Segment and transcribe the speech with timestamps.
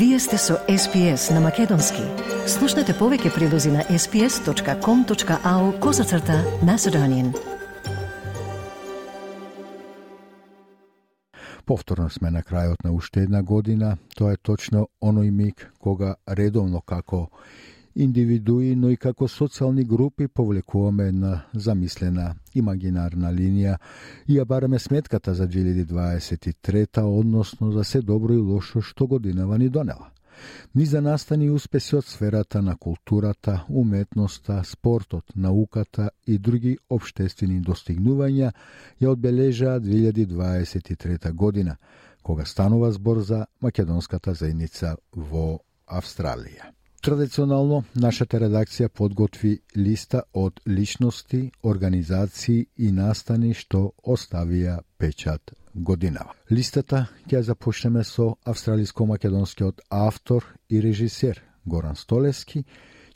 [0.00, 2.00] Вие сте со SPS на Македонски.
[2.48, 7.34] Слушнете повеќе прилози на sps.com.au козацрта на Седонин.
[11.66, 13.98] Повторно сме на крајот на уште една година.
[14.16, 17.28] Тоа е точно оној миг кога редовно како
[17.94, 23.76] индивидуи, но и како социјални групи повлекуваме една замислена имагинарна линија
[24.28, 29.68] и ја бараме сметката за 2023, односно за се добро и лошо што годинава ни
[29.68, 30.10] донела.
[30.74, 38.52] Ни за настани успеси од сферата на културата, уметноста, спортот, науката и други обштествени достигнувања
[39.02, 41.76] ја одбележаа 2023 година,
[42.22, 46.79] кога станува збор за македонската заедница во Австралија.
[47.00, 56.34] Традиционално, нашата редакција подготви листа од личности, организации и настани што оставија печат годинава.
[56.52, 62.66] Листата ќе започнеме со австралиско-македонскиот автор и режисер Горан Столески,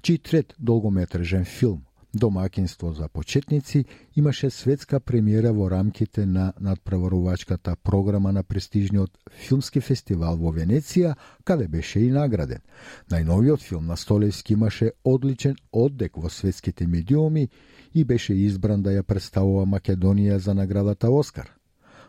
[0.00, 1.84] чиј трет долгометражен филм
[2.14, 3.84] Домакинство за почетници
[4.16, 11.66] имаше светска премиера во рамките на надпреварувачката програма на престижниот филмски фестивал во Венеција, каде
[11.68, 12.62] беше и награден.
[13.10, 17.48] Најновиот филм на Столевски имаше одличен оддек во светските медиуми
[17.94, 21.50] и беше избран да ја представува Македонија за наградата Оскар.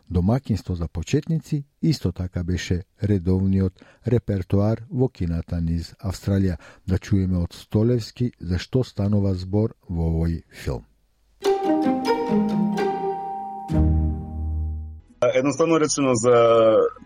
[0.09, 3.73] Домакинство за почетници исто така беше редовниот
[4.08, 6.58] репертуар во кината низ Австралија.
[6.86, 10.86] Да чуеме од Столевски за што станува збор во овој филм.
[15.25, 16.38] Едноставно речено за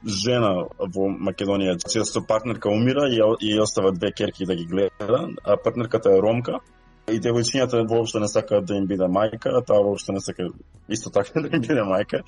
[0.03, 5.55] жена во Македонија, често партнерка умира и, и остава две керки да ги гледа, а
[5.55, 6.59] партнерката е ромка.
[7.07, 10.51] И девојчињата воопшто не сакаат да им биде мајка, а таа воопшто не сака
[10.89, 12.25] исто така да им биде мајка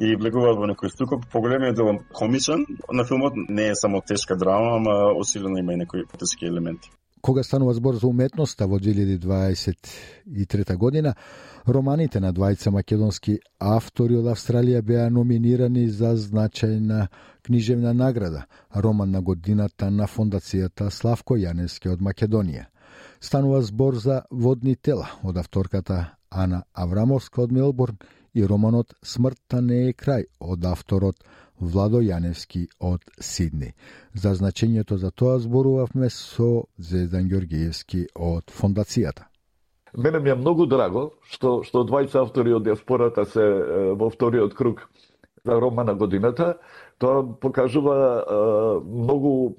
[0.00, 1.20] и влегуваат во некој струко.
[1.32, 6.06] Поголемиот дел комичен на филмот не е само тешка драма, ама осилено има и некои
[6.18, 6.90] тешки елементи.
[7.20, 11.14] Кога станува збор за уметноста во 2023 година,
[11.68, 17.08] романите на двајца македонски автори од Австралија беа номинирани за значајна
[17.44, 22.64] книжевна награда, роман на годината на фондацијата Славко Јанески од Македонија.
[23.20, 27.98] Станува збор за Водни тела од авторката Ана Аврамовска од Мелбурн
[28.34, 31.16] и романот Смртта не е крај од авторот
[31.60, 33.72] Владо Јаневски од Сидни.
[34.14, 39.26] За значењето за тоа зборувавме со Зездан Георгиевски од фондацијата.
[39.98, 43.44] Мене ми е многу драго што што двајца автори од диаспората се
[43.98, 44.86] во вториот круг
[45.44, 46.58] за рома на годината.
[46.98, 48.40] Тоа покажува е,
[48.86, 49.56] многу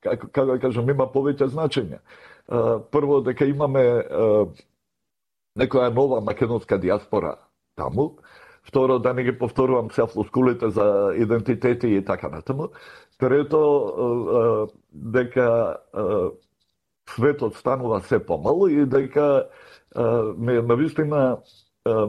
[0.00, 2.00] како како да кажам има повеќе значење.
[2.92, 3.84] Прво дека имаме
[5.58, 7.36] некоја нова македонска диаспора
[7.76, 8.18] таму.
[8.64, 12.68] Второ, да не ги повторувам се флоскулите за идентитети и така натаму.
[13.18, 15.76] Трето, дека
[17.10, 19.48] светот станува се помал и дека
[20.38, 21.38] ме навистина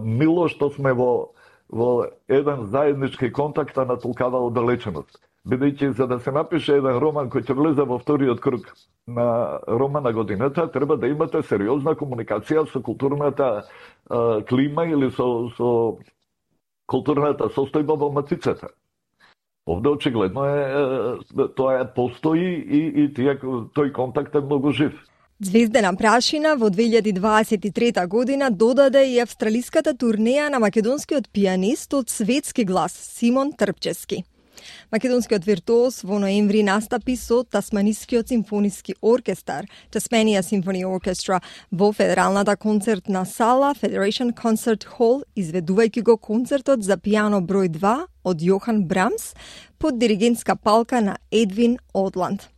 [0.01, 1.35] мило што сме во
[1.69, 7.45] во еден заеднички контакт на толкава оддалеченост бидејќи за да се напише еден роман кој
[7.45, 8.71] ќе влезе во вториот круг
[9.07, 13.49] на роман на годината, треба да имате сериозна комуникација со културната
[14.09, 15.69] а, клима или со, со
[16.85, 18.73] културната состојба во матицата.
[19.65, 24.93] Овде очигледно е, тоа е постои и, и тие, тој контакт е многу жив.
[25.41, 32.93] Звездена прашина во 2023 година додаде и австралиската турнеја на македонскиот пианист од светски глас
[32.93, 34.23] Симон Трпчески.
[34.91, 43.25] Македонскиот виртуоз во ноември настапи со Тасманискиот симфониски оркестар, Tasmania Symphony Orchestra, во Федералната концертна
[43.25, 49.33] сала Federation Concert Hall, изведувајќи го концертот за пијано број 2 од Јохан Брамс
[49.77, 52.54] под диригентска палка на Едвин Одланд.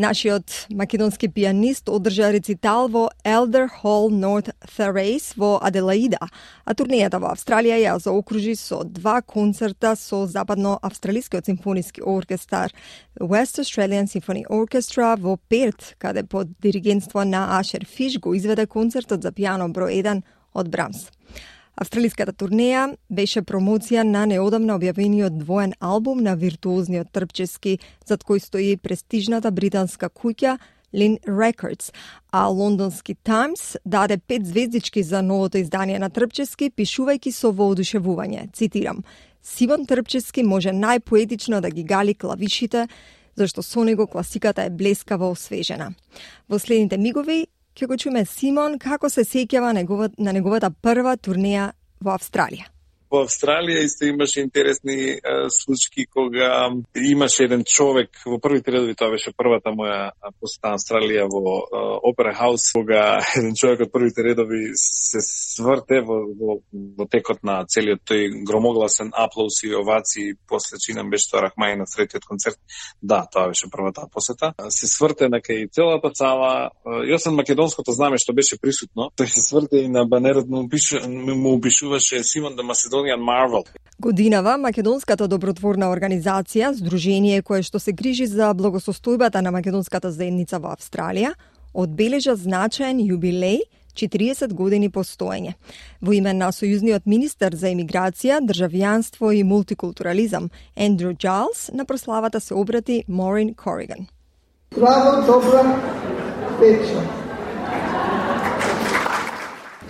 [0.00, 6.24] Нашиот македонски пианист одржа рецитал во Elder Hall North Therace во Аделаида,
[6.64, 12.72] а турнејата во Австралија ја заокружи со два концерта со западно-австралискиот симфониски оркестар
[13.20, 19.20] West Australian Symphony Orchestra во Перт, каде под диригентство на Ашер Фиш го изведе концертот
[19.22, 20.22] за пијано број 1
[20.54, 21.10] од Брамс.
[21.80, 28.74] Австралиската турнеја беше промоција на неодамна објавениот двоен албум на виртуозниот трпчески, зад кој стои
[28.76, 30.58] престижната британска куќа
[30.92, 31.88] Lin Records,
[32.32, 38.50] а лондонски Таймс даде пет звездички за новото издание на Трпчески, пишувајќи со воодушевување.
[38.52, 39.00] Цитирам,
[39.42, 42.88] Сиван Трпчески може најпоетично да ги гали клавишите,
[43.36, 45.94] зашто со него класиката е блескаво освежена.
[46.48, 49.72] Во следните мигови ќе го чуме Симон како се сеќава
[50.18, 51.70] на неговата прва турнеја
[52.00, 52.79] во Австралија
[53.10, 55.18] во Австралија исто имаше интересни
[55.50, 61.56] случаи кога имаше еден човек во првите редови, тоа беше првата моја посета Австралија во
[62.06, 66.58] Опера Хаус, кога еден човек од првите редови се сврте во, во,
[66.98, 71.88] во текот на целиот тој громогласен аплауз и овации после чинам беше тоа Рахмај на
[71.90, 72.58] третиот концерт.
[73.02, 74.52] Да, тоа беше првата посета.
[74.68, 79.10] Се сврте на кај целата цала јас македонското знаме што беше присутно.
[79.18, 80.62] Тој се сврте и на банерот му,
[81.34, 82.62] му опишуваше Симон да
[83.00, 83.64] Macedonian Marvel.
[84.00, 90.72] Годинава Македонската добротворна организација, здружение кое што се грижи за благосостојбата на македонската заедница во
[90.72, 91.34] Австралија,
[91.74, 93.60] одбележа значаен јубилеј
[93.94, 95.54] 40 години постоење.
[96.00, 102.54] Во име на сојузниот министер за емиграција, државјанство и мултикултурализам Ендрю Джайлс на прославата се
[102.54, 104.06] обрати Морин Кориган.
[104.72, 105.62] Здраво, добра
[106.60, 107.20] вечер.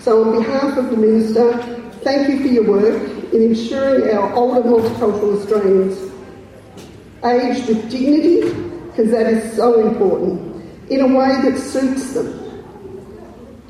[0.01, 3.02] So on behalf of the Minister, thank you for your work
[3.34, 5.98] in ensuring our older multicultural Australians
[7.24, 8.42] age with dignity,
[8.88, 12.28] because that is so important, in a way that suits them.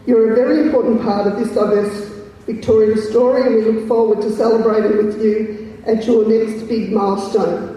[0.06, 2.12] You're a very important part of this diverse
[2.46, 7.72] Victorian story, and we look forward to celebrating with you at your next big milestone.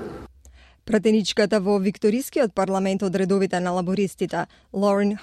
[0.84, 5.18] Пратеничката во Викторискиот парламент од редовите на лабористите, Лорен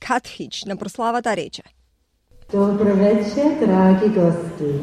[0.00, 1.77] Катхич, на прославата рече –
[2.51, 4.81] Dobro večer, dragi gosti.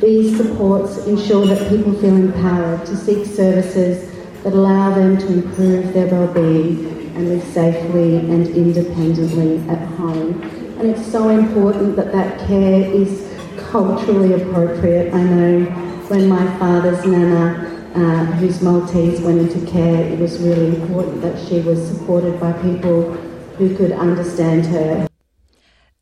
[0.00, 4.10] These supports ensure that people feel empowered to seek services
[4.42, 10.42] that allow them to improve their well-being and live safely and independently at home.
[10.80, 13.22] And it's so important that that care is
[13.70, 15.14] culturally appropriate.
[15.14, 15.64] I know
[16.08, 21.38] when my father's nana, uh, who's Maltese, went into care, it was really important that
[21.38, 23.14] she was supported by people
[23.58, 25.05] who could understand her.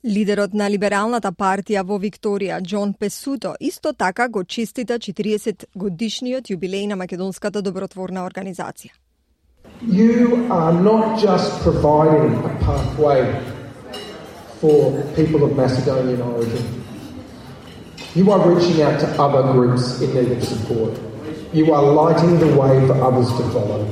[0.05, 6.91] Лидерот на Либералната партија во Викторија, Џон Песуто, исто така го честита 40 годишниот јубилеј
[6.91, 8.93] на Македонската добротворна организација.
[9.81, 13.25] You are not just providing a pathway
[14.61, 16.85] for people of Macedonian origin.
[18.15, 21.01] You are reaching out to other groups in need of support.
[21.55, 23.89] You are lighting the way for others to follow.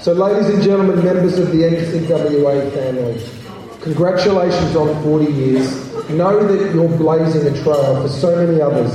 [0.00, 3.43] So, ladies and gentlemen, members of the NCWA family,
[3.84, 5.68] Congratulations on 40 years.
[6.08, 8.90] Know that you're blazing a trail for so many others.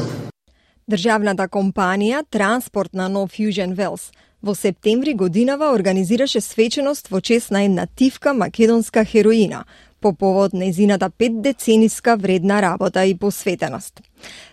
[0.89, 4.11] Државната компанија Транспорт на Нов Fusion Велс
[4.43, 9.63] во септември годинава организираше свеченост во чест на една тивка македонска хероина
[10.01, 14.01] по повод незината пет децениска вредна работа и посветеност.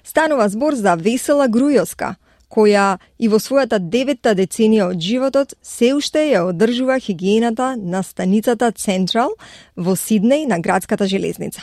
[0.04, 2.14] Станува збор за Весела Грујоска,
[2.50, 8.72] која и во својата деветта деценија од животот се уште ја одржува хигиената на станицата
[8.72, 9.34] Централ
[9.76, 11.62] во Сиднеј на градската железница.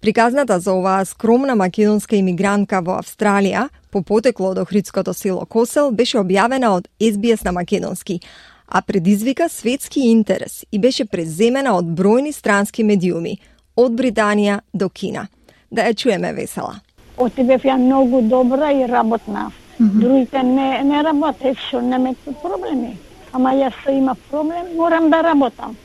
[0.00, 6.18] Приказната за оваа скромна македонска имигрантка во Австралија по потекло од Охридското село Косел беше
[6.18, 8.20] објавена од SBS на македонски,
[8.68, 13.38] а предизвика светски интерес и беше преземена од бројни странски медиуми,
[13.76, 15.26] од Британија до Кина.
[15.70, 16.80] Да ја чуеме весела.
[17.16, 20.00] Од тебе ја многу добра и работна Mm -hmm.
[20.00, 22.96] Другите не, не работат, што нема проблеми.
[23.32, 25.76] Ама јас има проблем, морам да работам.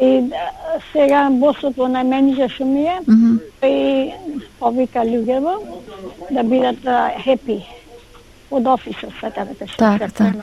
[0.00, 0.30] И
[0.92, 3.66] сега босот во најменје што ми е, mm -hmm.
[3.68, 4.12] и
[4.58, 5.54] повика луѓево
[6.30, 6.78] да бидат
[7.24, 7.62] хепи
[8.50, 10.34] од офисот, така да се Так, так.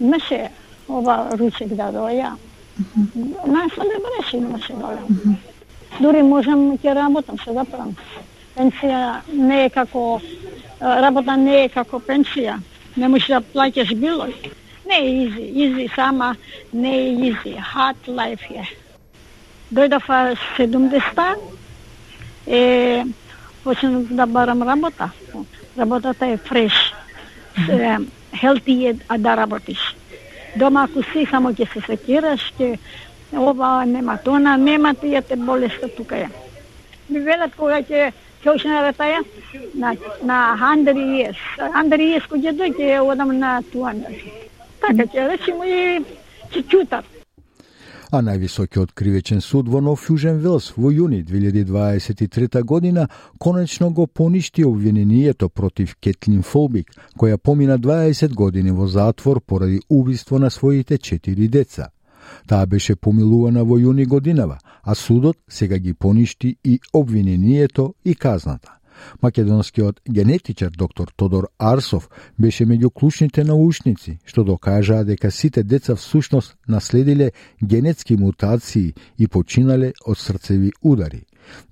[0.00, 0.50] Имаше
[0.88, 2.30] ова ручек да доја.
[2.78, 3.46] Mm -hmm.
[3.46, 5.02] Нас не беше имаше доја.
[5.08, 5.34] Mm -hmm.
[6.00, 7.96] Дури можам ќе работам, се заправам.
[8.58, 10.20] Пенсија не е како
[10.80, 12.58] работа не е како пенсија.
[12.96, 14.26] Не можеш да плаќаш било.
[14.88, 16.34] Не е изи, изи сама
[16.72, 17.54] не е изи.
[17.72, 18.66] Hard life е.
[19.70, 20.08] Дојдов
[20.56, 21.34] 70-та,
[22.46, 23.04] е,
[23.64, 25.10] почнав да барам работа.
[25.78, 26.72] Работата е фреш.
[28.40, 29.78] Хелти е а да работиш.
[30.56, 32.78] Дома ако си само ќе се секираш, ќе
[33.36, 36.28] ова нема тона, нема тие те болеста тука е.
[37.08, 38.12] Ми велат кога ќе
[38.44, 39.20] Кјошна да тая
[39.74, 41.38] на на 100 years.
[41.58, 44.18] 100 years кој дојде одам на 200.
[44.80, 46.04] Така ќе речеме и
[46.52, 47.04] чичутар.
[48.10, 54.64] А највисокиот кривечен суд во Нов Јужен Велс во јуни 2023 година конечно го поништи
[54.64, 61.48] обвинението против Кетлин Фолбик, која помина 20 години во затвор поради убиство на своите четири
[61.48, 61.90] деца.
[62.46, 68.78] Таа беше помилувана во јуни годинава, а судот сега ги поништи и обвинението и казната.
[69.22, 72.08] Македонскиот генетичар доктор Тодор Арсов
[72.38, 77.30] беше меѓу клучните научници што докажаа дека сите деца всушност наследиле
[77.62, 81.22] генетски мутации и починале од срцеви удари.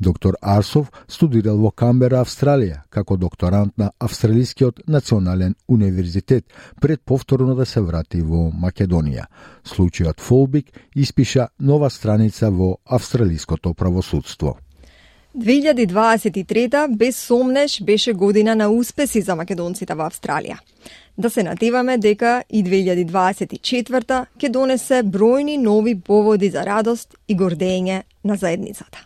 [0.00, 6.44] Доктор Арсов студирал во Камбера, Австралија, како докторант на Австралискиот национален универзитет,
[6.80, 9.26] пред повторно да се врати во Македонија.
[9.64, 14.56] Случајот Фолбик испиша нова страница во австралиското правосудство.
[15.36, 20.56] 2023 без сомнеш беше година на успеси за македонците во Австралија.
[21.18, 28.02] Да се надеваме дека и 2024 ќе донесе бројни нови поводи за радост и гордење
[28.24, 29.05] на заедницата.